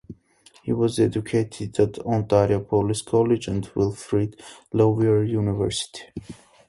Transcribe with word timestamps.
He 0.63 0.73
was 0.73 0.97
educated 0.97 1.77
at 1.79 1.99
Ontario 1.99 2.59
Police 2.59 3.03
College 3.03 3.47
and 3.47 3.69
Wilfrid 3.75 4.41
Laurier 4.73 5.21
University. 5.23 6.05